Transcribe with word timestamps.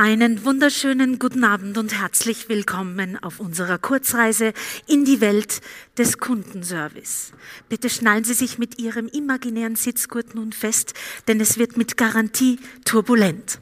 Einen 0.00 0.44
wunderschönen 0.44 1.18
guten 1.18 1.42
Abend 1.42 1.76
und 1.76 2.00
herzlich 2.00 2.48
willkommen 2.48 3.20
auf 3.20 3.40
unserer 3.40 3.78
Kurzreise 3.78 4.52
in 4.86 5.04
die 5.04 5.20
Welt 5.20 5.60
des 5.98 6.18
Kundenservice. 6.18 7.32
Bitte 7.68 7.90
schnallen 7.90 8.22
Sie 8.22 8.34
sich 8.34 8.58
mit 8.58 8.78
Ihrem 8.78 9.08
imaginären 9.08 9.74
Sitzgurt 9.74 10.36
nun 10.36 10.52
fest, 10.52 10.94
denn 11.26 11.40
es 11.40 11.58
wird 11.58 11.76
mit 11.76 11.96
Garantie 11.96 12.60
turbulent. 12.84 13.58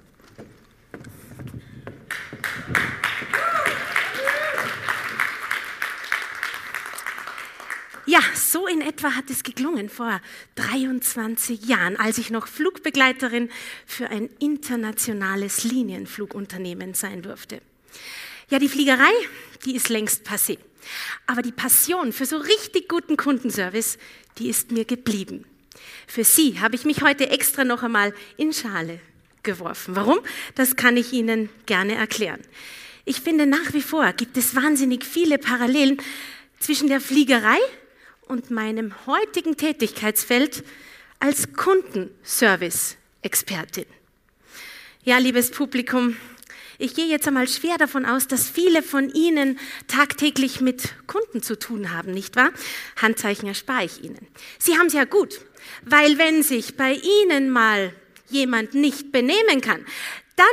Ja, 8.17 8.23
so 8.35 8.67
in 8.67 8.81
etwa 8.81 9.15
hat 9.15 9.29
es 9.29 9.43
geklungen 9.43 9.91
vor 9.91 10.23
23 10.55 11.67
Jahren, 11.67 11.97
als 11.97 12.17
ich 12.17 12.31
noch 12.31 12.49
Flugbegleiterin 12.49 13.51
für 13.85 14.09
ein 14.09 14.31
internationales 14.39 15.65
Linienflugunternehmen 15.65 16.95
sein 16.95 17.21
durfte. 17.21 17.61
Ja, 18.49 18.59
die 18.59 18.71
Fliegerei, 18.71 19.13
die 19.67 19.77
ist 19.77 19.91
längst 19.91 20.27
passé. 20.27 20.57
Aber 21.27 21.43
die 21.43 21.53
Passion 21.53 22.11
für 22.15 22.25
so 22.25 22.39
richtig 22.39 22.89
guten 22.89 23.19
Kundenservice, 23.19 23.99
die 24.39 24.49
ist 24.49 24.73
mir 24.73 24.87
geblieben. 24.87 25.45
Für 26.07 26.25
Sie 26.25 26.59
habe 26.59 26.75
ich 26.75 26.87
mich 26.87 27.03
heute 27.03 27.29
extra 27.29 27.65
noch 27.65 27.83
einmal 27.83 28.15
in 28.39 28.55
Schale 28.55 28.99
geworfen. 29.43 29.95
Warum? 29.95 30.21
Das 30.55 30.77
kann 30.77 30.97
ich 30.97 31.13
Ihnen 31.13 31.51
gerne 31.67 31.97
erklären. 31.97 32.41
Ich 33.05 33.21
finde 33.21 33.45
nach 33.45 33.75
wie 33.75 33.83
vor 33.83 34.11
gibt 34.15 34.39
es 34.39 34.55
wahnsinnig 34.55 35.05
viele 35.05 35.37
Parallelen 35.37 35.99
zwischen 36.59 36.89
der 36.89 37.03
Fliegerei 37.03 37.59
und 38.27 38.51
meinem 38.51 38.93
heutigen 39.07 39.57
Tätigkeitsfeld 39.57 40.63
als 41.19 41.55
Kundenservice-Expertin. 41.55 43.87
Ja, 45.03 45.17
liebes 45.19 45.51
Publikum, 45.51 46.17
ich 46.79 46.95
gehe 46.95 47.07
jetzt 47.07 47.27
einmal 47.27 47.49
schwer 47.49 47.79
davon 47.79 48.05
aus, 48.05 48.29
dass 48.29 48.51
viele 48.51 48.83
von 48.83 49.09
Ihnen 49.09 49.59
tagtäglich 49.89 50.61
mit 50.61 50.91
Kunden 51.07 51.43
zu 51.43 51.59
tun 51.59 51.91
haben, 51.93 52.13
nicht 52.13 52.37
wahr? 52.37 52.51
Handzeichen 53.01 53.49
erspare 53.49 53.85
ich 53.85 54.05
Ihnen. 54.05 54.29
Sie 54.59 54.77
haben 54.77 54.89
es 54.89 54.93
ja 54.93 55.05
gut, 55.05 55.41
weil 55.83 56.19
wenn 56.19 56.43
sich 56.43 56.77
bei 56.77 56.93
Ihnen 56.93 57.49
mal 57.49 57.95
jemand 58.29 58.75
nicht 58.75 59.11
benehmen 59.13 59.63
kann, 59.63 59.87
dann 60.37 60.47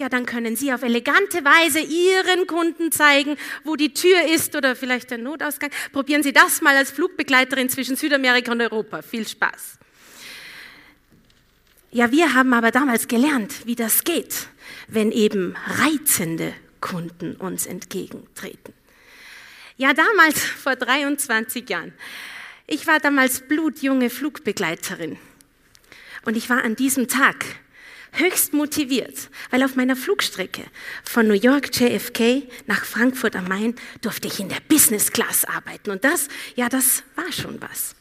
ja, 0.00 0.08
dann 0.08 0.24
können 0.24 0.56
Sie 0.56 0.72
auf 0.72 0.82
elegante 0.82 1.44
Weise 1.44 1.78
Ihren 1.78 2.46
Kunden 2.46 2.90
zeigen, 2.90 3.36
wo 3.64 3.76
die 3.76 3.92
Tür 3.92 4.22
ist 4.34 4.56
oder 4.56 4.74
vielleicht 4.74 5.10
der 5.10 5.18
Notausgang. 5.18 5.70
Probieren 5.92 6.22
Sie 6.22 6.32
das 6.32 6.62
mal 6.62 6.74
als 6.74 6.90
Flugbegleiterin 6.90 7.68
zwischen 7.68 7.96
Südamerika 7.96 8.50
und 8.50 8.62
Europa. 8.62 9.02
Viel 9.02 9.28
Spaß. 9.28 9.78
Ja, 11.90 12.10
wir 12.10 12.32
haben 12.32 12.54
aber 12.54 12.70
damals 12.70 13.08
gelernt, 13.08 13.66
wie 13.66 13.74
das 13.74 14.04
geht, 14.04 14.48
wenn 14.88 15.12
eben 15.12 15.54
reizende 15.66 16.54
Kunden 16.80 17.36
uns 17.36 17.66
entgegentreten. 17.66 18.72
Ja, 19.76 19.92
damals, 19.92 20.42
vor 20.42 20.76
23 20.76 21.68
Jahren. 21.68 21.92
Ich 22.66 22.86
war 22.86 23.00
damals 23.00 23.40
blutjunge 23.40 24.08
Flugbegleiterin. 24.08 25.18
Und 26.24 26.38
ich 26.38 26.48
war 26.48 26.64
an 26.64 26.74
diesem 26.74 27.06
Tag 27.06 27.44
höchst 28.12 28.52
motiviert, 28.52 29.30
weil 29.50 29.62
auf 29.62 29.76
meiner 29.76 29.96
Flugstrecke 29.96 30.64
von 31.04 31.28
New 31.28 31.34
York 31.34 31.74
JFK 31.74 32.48
nach 32.66 32.84
Frankfurt 32.84 33.36
am 33.36 33.48
Main 33.48 33.74
durfte 34.00 34.28
ich 34.28 34.40
in 34.40 34.48
der 34.48 34.60
Business 34.68 35.12
Class 35.12 35.44
arbeiten. 35.44 35.90
Und 35.90 36.04
das, 36.04 36.28
ja, 36.56 36.68
das 36.68 37.02
war 37.16 37.30
schon 37.32 37.60
was. 37.60 37.94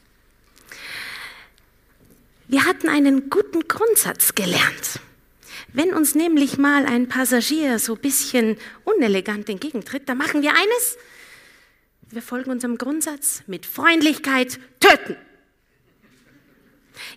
Wir 2.48 2.66
hatten 2.66 2.90
einen 2.90 3.30
guten 3.30 3.68
Grundsatz 3.68 4.34
gelernt. 4.34 5.00
Wenn 5.72 5.94
uns 5.94 6.16
nämlich 6.16 6.58
mal 6.58 6.86
ein 6.86 7.08
Passagier 7.08 7.78
so 7.78 7.94
ein 7.94 8.02
bisschen 8.02 8.58
unelegant 8.86 9.50
entgegentritt, 9.50 10.10
dann 10.10 10.18
machen 10.18 10.42
wir 10.42 10.52
eines. 10.52 10.98
Wir 12.10 12.24
folgen 12.24 12.50
unserem 12.50 12.80
Grundsatz 12.80 13.44
mit 13.46 13.68
Freundlichkeit 13.68 14.60
töten. 14.80 15.16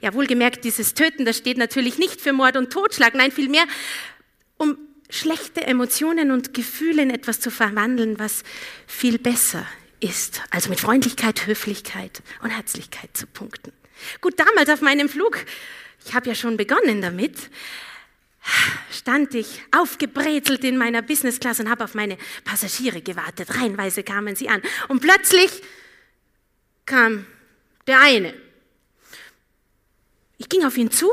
Ja, 0.00 0.14
wohlgemerkt, 0.14 0.64
dieses 0.64 0.94
Töten, 0.94 1.24
das 1.24 1.36
steht 1.36 1.58
natürlich 1.58 1.98
nicht 1.98 2.20
für 2.20 2.32
Mord 2.32 2.56
und 2.56 2.72
Totschlag, 2.72 3.14
nein, 3.14 3.32
vielmehr 3.32 3.64
um 4.56 4.76
schlechte 5.10 5.62
Emotionen 5.62 6.30
und 6.30 6.54
Gefühle 6.54 7.02
in 7.02 7.10
etwas 7.10 7.40
zu 7.40 7.50
verwandeln, 7.50 8.18
was 8.18 8.42
viel 8.86 9.18
besser 9.18 9.66
ist. 10.00 10.42
Also 10.50 10.70
mit 10.70 10.80
Freundlichkeit, 10.80 11.46
Höflichkeit 11.46 12.22
und 12.42 12.50
Herzlichkeit 12.50 13.10
zu 13.16 13.26
punkten. 13.26 13.72
Gut, 14.20 14.38
damals 14.38 14.68
auf 14.70 14.80
meinem 14.80 15.08
Flug, 15.08 15.44
ich 16.04 16.14
habe 16.14 16.28
ja 16.28 16.34
schon 16.34 16.56
begonnen 16.56 17.02
damit, 17.02 17.36
stand 18.90 19.34
ich 19.34 19.62
aufgebrezelt 19.70 20.64
in 20.64 20.76
meiner 20.76 21.02
Business 21.02 21.38
Class 21.38 21.60
und 21.60 21.70
habe 21.70 21.84
auf 21.84 21.94
meine 21.94 22.18
Passagiere 22.44 23.00
gewartet. 23.00 23.54
Reihenweise 23.54 24.02
kamen 24.02 24.34
sie 24.34 24.48
an. 24.48 24.62
Und 24.88 25.00
plötzlich 25.00 25.62
kam 26.86 27.24
der 27.86 28.00
eine 28.00 28.34
ich 30.42 30.48
ging 30.48 30.64
auf 30.64 30.76
ihn 30.76 30.90
zu 30.90 31.12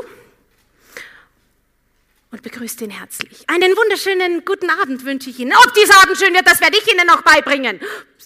und 2.32 2.42
begrüßte 2.42 2.84
ihn 2.84 2.90
herzlich. 2.90 3.48
Einen 3.48 3.76
wunderschönen 3.76 4.44
guten 4.44 4.70
Abend 4.70 5.04
wünsche 5.04 5.30
ich 5.30 5.38
Ihnen. 5.38 5.52
Ob 5.64 5.72
dieser 5.74 6.02
Abend 6.02 6.18
schön 6.18 6.34
wird, 6.34 6.46
das 6.48 6.60
werde 6.60 6.76
ich 6.76 6.92
Ihnen 6.92 7.06
noch 7.06 7.22
beibringen. 7.22 7.80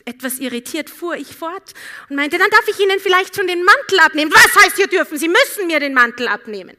Etwas 0.07 0.39
irritiert 0.39 0.89
fuhr 0.89 1.17
ich 1.17 1.37
fort 1.37 1.75
und 2.09 2.17
meinte, 2.17 2.39
dann 2.39 2.49
darf 2.51 2.67
ich 2.69 2.79
Ihnen 2.81 2.99
vielleicht 3.01 3.37
schon 3.37 3.47
den 3.47 3.63
Mantel 3.65 4.01
abnehmen. 4.01 4.33
Was 4.33 4.65
heißt, 4.65 4.77
hier 4.77 4.87
dürfen 4.87 5.19
Sie 5.19 5.29
müssen 5.29 5.67
mir 5.67 5.79
den 5.79 5.93
Mantel 5.93 6.27
abnehmen. 6.29 6.77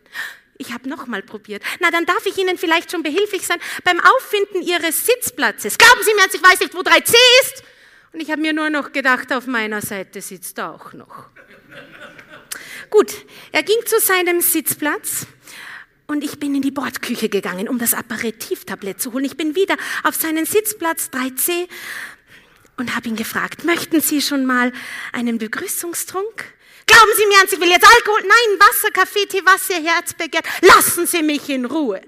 Ich 0.58 0.74
habe 0.74 0.90
nochmal 0.90 1.22
probiert. 1.22 1.62
Na, 1.80 1.91
dann 1.91 2.06
darf 2.06 2.25
ich 2.25 2.38
Ihnen 2.38 2.58
vielleicht 2.58 2.91
schon 2.91 3.03
behilflich 3.03 3.46
sein 3.46 3.59
beim 3.84 4.00
Auffinden 4.00 4.64
Ihres 4.64 5.06
Sitzplatzes. 5.06 5.78
Glauben 5.78 6.02
Sie 6.02 6.14
mir, 6.16 6.25
ich 6.34 6.41
weiß 6.41 6.59
nicht, 6.62 6.74
wo 6.74 6.80
3C 6.80 7.14
ist. 7.41 7.64
Und 8.12 8.22
ich 8.22 8.31
habe 8.31 8.41
mir 8.41 8.53
nur 8.53 8.72
noch 8.72 8.91
gedacht, 8.91 9.31
auf 9.34 9.46
meiner 9.46 9.81
Seite 9.81 10.22
sitzt 10.22 10.58
er 10.58 10.74
auch 10.74 10.94
noch. 10.94 11.25
Gut, 12.90 13.13
er 13.51 13.63
ging 13.63 13.78
zu 13.85 14.00
seinem 14.00 14.41
Sitzplatz 14.41 15.28
und 16.07 16.23
ich 16.23 16.40
bin 16.40 16.56
in 16.56 16.62
die 16.62 16.72
Bordküche 16.72 17.29
gegangen, 17.29 17.68
um 17.68 17.79
das 17.79 17.94
Aperitivtablett 17.94 19.01
zu 19.01 19.13
holen. 19.13 19.25
Ich 19.25 19.38
bin 19.38 19.56
wieder 19.56 19.75
auf 20.03 20.16
seinen 20.16 20.46
Sitzplatz 20.46 21.09
3C 21.12 21.68
und 22.78 22.96
habe 22.96 23.07
ihn 23.09 23.16
gefragt, 23.16 23.63
möchten 23.63 24.01
Sie 24.01 24.22
schon 24.22 24.46
mal 24.46 24.72
einen 25.12 25.38
Begrüßungstrunk? 25.38 26.53
Glauben 26.85 27.12
Sie 27.18 27.25
mir 27.25 27.38
ernst, 27.40 27.53
ich 27.53 27.59
will 27.59 27.69
jetzt 27.69 27.85
Alkohol? 27.85 28.22
Nein, 28.22 28.59
Wasser, 28.59 28.91
Kaffee, 28.91 29.25
Tee, 29.25 29.41
was 29.44 29.69
Ihr 29.69 29.84
Herz 29.84 30.13
begehrt. 30.13 30.46
Lassen 30.62 31.07
Sie 31.07 31.23
mich 31.23 31.50
in 31.50 31.66
Ruhe. 31.66 32.02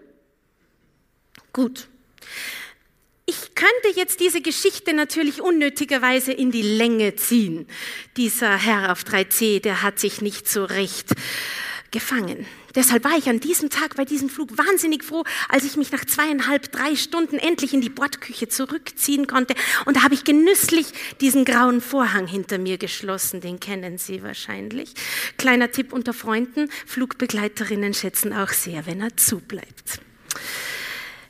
Gut. 1.52 1.88
Ich 3.30 3.56
könnte 3.56 4.00
jetzt 4.00 4.22
diese 4.22 4.40
Geschichte 4.40 4.94
natürlich 4.94 5.42
unnötigerweise 5.42 6.32
in 6.32 6.50
die 6.50 6.62
Länge 6.62 7.18
ziehen. 7.18 7.68
Dieser 8.16 8.56
Herr 8.56 8.94
auf 8.94 9.04
3C, 9.04 9.60
der 9.60 9.84
hat 9.84 10.00
sich 10.00 10.22
nicht 10.22 10.48
so 10.48 10.64
recht 10.64 11.10
gefangen. 11.92 12.46
Deshalb 12.74 13.04
war 13.04 13.18
ich 13.18 13.28
an 13.28 13.42
diesem 13.42 13.70
Tag 13.70 13.98
bei 13.98 14.06
diesem 14.06 14.30
Flug 14.30 14.58
wahnsinnig 14.58 15.04
froh, 15.04 15.26
als 15.50 15.66
ich 15.66 15.76
mich 15.76 15.92
nach 15.92 16.06
zweieinhalb, 16.06 16.72
drei 16.72 16.96
Stunden 16.96 17.38
endlich 17.38 17.74
in 17.74 17.82
die 17.82 17.90
Bordküche 17.90 18.48
zurückziehen 18.48 19.28
konnte. 19.28 19.56
Und 19.86 19.98
da 19.98 20.04
habe 20.04 20.14
ich 20.14 20.24
genüsslich 20.24 20.86
diesen 21.20 21.44
grauen 21.44 21.82
Vorhang 21.82 22.28
hinter 22.28 22.58
mir 22.60 22.78
geschlossen. 22.78 23.42
Den 23.42 23.60
kennen 23.60 23.98
Sie 23.98 24.24
wahrscheinlich. 24.24 24.94
Kleiner 25.38 25.70
Tipp 25.72 25.92
unter 25.92 26.14
Freunden. 26.14 26.70
Flugbegleiterinnen 26.86 27.94
schätzen 27.94 28.32
auch 28.32 28.54
sehr, 28.54 28.86
wenn 28.86 29.02
er 29.02 29.18
zubleibt. 29.18 30.00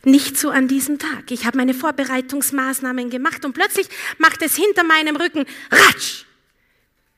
Nicht 0.08 0.38
so 0.38 0.52
an 0.52 0.70
diesem 0.70 1.00
Tag. 1.00 1.32
Ich 1.32 1.46
habe 1.46 1.58
meine 1.58 1.74
Vorbereitungsmaßnahmen 1.74 3.10
gemacht 3.10 3.44
und 3.44 3.52
plötzlich 3.52 3.88
macht 4.18 4.42
es 4.42 4.56
hinter 4.56 4.86
meinem 4.86 5.18
Rücken 5.18 5.46
Ratsch. 5.70 6.24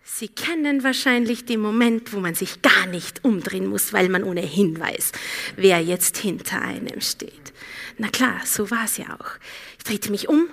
Sie 0.03 0.27
kennen 0.27 0.83
wahrscheinlich 0.83 1.45
den 1.45 1.59
Moment, 1.59 2.13
wo 2.13 2.19
man 2.19 2.33
sich 2.33 2.63
gar 2.63 2.87
nicht 2.87 3.23
umdrehen 3.23 3.67
muss, 3.67 3.93
weil 3.93 4.09
man 4.09 4.23
ohnehin 4.23 4.79
weiß, 4.79 5.11
wer 5.55 5.79
jetzt 5.83 6.17
hinter 6.17 6.63
einem 6.63 6.99
steht. 6.99 7.53
Na 7.99 8.07
klar, 8.07 8.41
so 8.43 8.71
war 8.71 8.85
es 8.85 8.97
ja 8.97 9.05
auch. 9.19 9.33
Ich 9.77 9.83
drehte 9.83 10.09
mich 10.09 10.27
um 10.27 10.49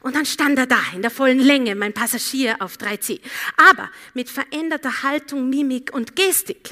und 0.00 0.16
dann 0.16 0.26
stand 0.26 0.58
er 0.58 0.66
da 0.66 0.80
in 0.92 1.02
der 1.02 1.12
vollen 1.12 1.38
Länge, 1.38 1.76
mein 1.76 1.92
Passagier 1.92 2.56
auf 2.58 2.78
3C. 2.78 3.20
Aber 3.70 3.88
mit 4.12 4.28
veränderter 4.28 5.04
Haltung, 5.04 5.50
Mimik 5.50 5.94
und 5.94 6.16
Gestik. 6.16 6.68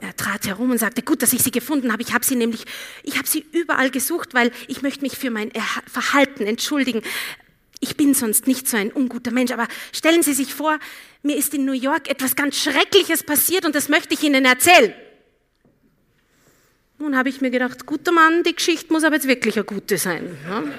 Er 0.00 0.14
trat 0.16 0.46
herum 0.46 0.70
und 0.70 0.78
sagte, 0.78 1.02
gut, 1.02 1.22
dass 1.22 1.32
ich 1.32 1.42
sie 1.42 1.50
gefunden 1.50 1.92
habe. 1.92 2.02
Ich 2.02 2.12
habe 2.12 2.24
sie 2.24 2.36
nämlich, 2.36 2.64
ich 3.02 3.16
habe 3.16 3.26
sie 3.26 3.44
überall 3.52 3.90
gesucht, 3.90 4.34
weil 4.34 4.52
ich 4.68 4.82
möchte 4.82 5.02
mich 5.02 5.16
für 5.16 5.30
mein 5.30 5.50
Verhalten 5.86 6.46
entschuldigen. 6.46 7.02
Ich 7.80 7.96
bin 7.96 8.14
sonst 8.14 8.46
nicht 8.46 8.68
so 8.68 8.76
ein 8.76 8.90
unguter 8.92 9.30
Mensch, 9.30 9.52
aber 9.52 9.68
stellen 9.92 10.22
Sie 10.22 10.32
sich 10.32 10.54
vor, 10.54 10.78
mir 11.22 11.36
ist 11.36 11.54
in 11.54 11.64
New 11.64 11.72
York 11.72 12.08
etwas 12.08 12.34
ganz 12.36 12.56
Schreckliches 12.56 13.22
passiert 13.22 13.64
und 13.66 13.74
das 13.74 13.88
möchte 13.88 14.14
ich 14.14 14.22
Ihnen 14.22 14.44
erzählen. 14.44 14.94
Nun 16.98 17.16
habe 17.16 17.28
ich 17.28 17.42
mir 17.42 17.50
gedacht, 17.50 17.84
guter 17.84 18.12
Mann, 18.12 18.42
die 18.42 18.54
Geschichte 18.54 18.92
muss 18.92 19.04
aber 19.04 19.16
jetzt 19.16 19.28
wirklich 19.28 19.56
eine 19.56 19.64
gute 19.64 19.98
sein. 19.98 20.38
Ne? 20.48 20.72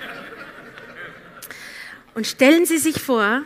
Und 2.15 2.25
stellen 2.25 2.65
Sie 2.65 2.79
sich 2.79 2.99
vor, 2.99 3.43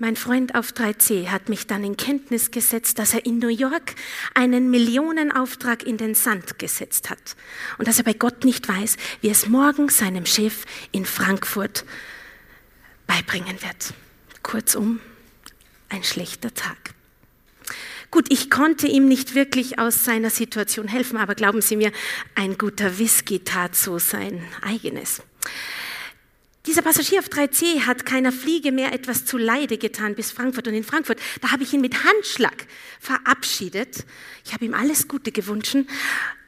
mein 0.00 0.16
Freund 0.16 0.54
auf 0.54 0.72
3C 0.72 1.28
hat 1.28 1.48
mich 1.48 1.66
dann 1.66 1.84
in 1.84 1.96
Kenntnis 1.96 2.50
gesetzt, 2.50 2.98
dass 2.98 3.12
er 3.12 3.26
in 3.26 3.38
New 3.38 3.48
York 3.48 3.94
einen 4.34 4.70
Millionenauftrag 4.70 5.82
in 5.82 5.98
den 5.98 6.14
Sand 6.14 6.58
gesetzt 6.58 7.10
hat 7.10 7.36
und 7.78 7.86
dass 7.86 7.98
er 7.98 8.04
bei 8.04 8.14
Gott 8.14 8.44
nicht 8.44 8.66
weiß, 8.66 8.96
wie 9.20 9.28
es 9.28 9.46
morgen 9.46 9.90
seinem 9.90 10.24
Chef 10.24 10.64
in 10.90 11.04
Frankfurt 11.04 11.84
beibringen 13.06 13.60
wird. 13.62 13.92
Kurzum, 14.42 15.00
ein 15.90 16.02
schlechter 16.02 16.52
Tag. 16.54 16.94
Gut, 18.10 18.26
ich 18.32 18.50
konnte 18.50 18.86
ihm 18.86 19.06
nicht 19.06 19.34
wirklich 19.34 19.78
aus 19.78 20.04
seiner 20.04 20.30
Situation 20.30 20.88
helfen, 20.88 21.18
aber 21.18 21.34
glauben 21.34 21.60
Sie 21.60 21.76
mir, 21.76 21.92
ein 22.34 22.58
guter 22.58 22.98
Whisky 22.98 23.40
tat 23.40 23.76
so 23.76 23.98
sein 23.98 24.42
eigenes. 24.62 25.22
Dieser 26.66 26.82
Passagier 26.82 27.20
auf 27.20 27.28
3C 27.28 27.86
hat 27.86 28.04
keiner 28.04 28.32
Fliege 28.32 28.70
mehr 28.70 28.92
etwas 28.92 29.24
zu 29.24 29.38
Leide 29.38 29.78
getan 29.78 30.14
bis 30.14 30.30
Frankfurt. 30.30 30.68
Und 30.68 30.74
in 30.74 30.84
Frankfurt, 30.84 31.18
da 31.40 31.52
habe 31.52 31.62
ich 31.62 31.72
ihn 31.72 31.80
mit 31.80 32.04
Handschlag 32.04 32.66
verabschiedet. 33.00 34.04
Ich 34.44 34.52
habe 34.52 34.66
ihm 34.66 34.74
alles 34.74 35.08
Gute 35.08 35.32
gewünscht 35.32 35.74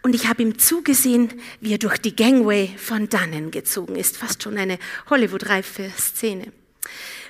und 0.02 0.14
ich 0.14 0.26
habe 0.28 0.42
ihm 0.42 0.58
zugesehen, 0.58 1.32
wie 1.60 1.72
er 1.72 1.78
durch 1.78 1.96
die 1.96 2.14
Gangway 2.14 2.68
von 2.76 3.08
dannen 3.08 3.50
gezogen 3.50 3.96
ist. 3.96 4.18
Fast 4.18 4.42
schon 4.42 4.58
eine 4.58 4.78
Hollywood-reife 5.08 5.90
Szene. 5.96 6.52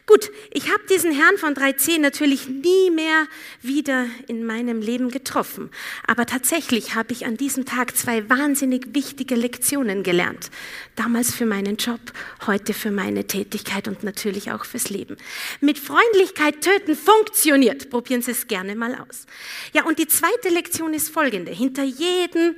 Gut, 0.05 0.31
ich 0.51 0.69
habe 0.73 0.83
diesen 0.91 1.13
Herrn 1.13 1.39
von 1.39 1.55
3C 1.55 2.01
natürlich 2.01 2.49
nie 2.49 2.91
mehr 2.91 3.29
wieder 3.61 4.07
in 4.27 4.45
meinem 4.45 4.81
Leben 4.81 5.11
getroffen. 5.11 5.71
Aber 6.09 6.27
tatsächlich 6.27 6.97
habe 6.97 7.13
ich 7.13 7.25
an 7.25 7.37
diesem 7.37 7.67
Tag 7.67 7.97
zwei 7.97 8.29
wahnsinnig 8.29 8.95
wichtige 8.95 9.37
Lektionen 9.37 10.03
gelernt. 10.03 10.51
Damals 10.97 11.33
für 11.33 11.47
meinen 11.47 11.77
Job, 11.77 12.01
heute 12.49 12.75
für 12.75 12.91
meine 12.91 13.29
Tätigkeit 13.29 13.87
und 13.87 14.03
natürlich 14.03 14.51
auch 14.51 14.65
fürs 14.65 14.91
Leben. 14.91 15.17
Mit 15.61 15.79
Freundlichkeit 15.79 16.63
töten 16.63 16.97
funktioniert. 16.97 17.89
Probieren 17.89 18.23
Sie 18.23 18.33
es 18.33 18.49
gerne 18.49 18.75
mal 18.75 18.97
aus. 18.97 19.27
Ja, 19.73 19.85
und 19.85 20.01
die 20.01 20.09
zweite 20.09 20.49
Lektion 20.49 20.95
ist 20.95 21.11
folgende. 21.11 21.53
Hinter 21.53 21.85
jedem 21.85 22.57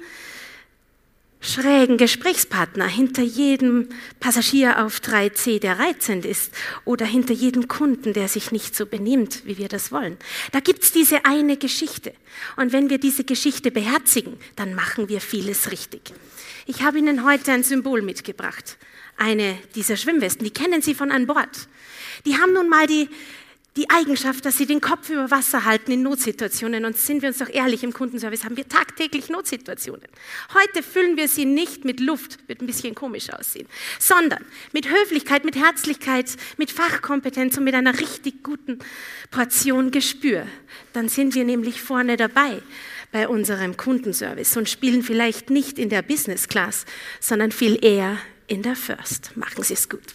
schrägen 1.45 1.99
Gesprächspartner, 1.99 2.87
hinter 2.87 3.23
jedem 3.23 3.89
Passagier 4.19 4.85
auf 4.85 4.99
3C, 4.99 5.61
der 5.61 5.79
reizend 5.79 6.25
ist, 6.25 6.53
oder 6.85 7.05
hinter 7.05 7.35
jedem 7.35 7.69
Kunden, 7.69 8.13
der 8.13 8.29
sich 8.29 8.51
nicht 8.51 8.75
so 8.75 8.87
benimmt, 8.87 9.43
wie 9.45 9.59
wir 9.59 9.69
das 9.69 9.93
wollen. 9.93 10.17
Da 10.53 10.61
gibt's 10.61 10.93
diese 10.93 11.25
eine 11.25 11.57
Geschichte. 11.57 12.13
Und 12.57 12.73
wenn 12.73 12.91
wir 12.91 12.99
diese 12.99 13.25
Geschichte 13.25 13.71
beherzigen, 13.71 14.39
dann 14.57 14.75
machen 14.75 15.09
wir 15.09 15.21
vieles 15.21 15.71
richtig. 15.71 16.13
Ich 16.67 16.83
habe 16.83 16.99
Ihnen 16.99 17.25
heute 17.25 17.53
ein 17.53 17.63
Symbol 17.63 18.01
mitgebracht. 18.01 18.79
Eine 19.17 19.59
dieser 19.75 19.97
Schwimmwesten, 19.97 20.45
die 20.45 20.53
kennen 20.53 20.83
Sie 20.83 20.95
von 20.95 21.13
an 21.13 21.27
Bord. 21.27 21.69
Die 22.25 22.39
haben 22.39 22.55
nun 22.55 22.69
mal 22.69 22.87
die 22.87 23.09
die 23.77 23.91
Eigenschaft, 23.91 24.45
dass 24.45 24.57
sie 24.57 24.67
den 24.67 24.81
Kopf 24.81 25.11
über 25.11 25.31
Wasser 25.31 25.65
halten 25.65 25.91
in 25.91 26.03
Notsituationen. 26.03 26.85
Und 26.85 26.97
sind 26.97 27.23
wir 27.23 27.29
uns 27.29 27.39
doch 27.39 27.49
ehrlich, 27.49 27.83
im 27.83 27.93
Kundenservice 27.93 28.45
haben 28.45 28.57
wir 28.57 28.69
tagtäglich 28.69 29.31
Notsituationen. 29.31 30.07
Heute 30.55 30.83
füllen 30.83 31.17
wir 31.17 31.27
sie 31.27 31.45
nicht 31.45 31.85
mit 31.85 31.99
Luft, 31.99 32.39
wird 32.49 32.61
ein 32.61 32.67
bisschen 32.67 32.95
komisch 32.95 33.31
aussehen, 33.31 33.67
sondern 33.99 34.45
mit 34.73 34.89
Höflichkeit, 34.89 35.45
mit 35.45 35.57
Herzlichkeit, 35.57 36.31
mit 36.57 36.71
Fachkompetenz 36.71 37.59
und 37.59 37.65
mit 37.65 37.75
einer 37.75 37.99
richtig 37.99 38.45
guten 38.45 38.79
Portion 39.33 39.91
Gespür. 39.91 40.47
Dann 40.93 41.09
sind 41.09 41.35
wir 41.35 41.45
nämlich 41.45 41.81
vorne 41.81 42.17
dabei 42.17 42.63
bei 43.11 43.29
unserem 43.29 43.77
Kundenservice 43.77 44.57
und 44.57 44.69
spielen 44.69 45.03
vielleicht 45.03 45.51
nicht 45.51 45.79
in 45.79 45.89
der 45.89 46.03
Business 46.03 46.49
Class, 46.49 46.85
sondern 47.21 47.51
viel 47.51 47.85
eher 47.85 48.19
in 48.47 48.63
der 48.63 48.77
First. 48.77 49.37
Machen 49.37 49.63
Sie 49.65 49.75
es 49.75 49.89
gut. 49.89 50.15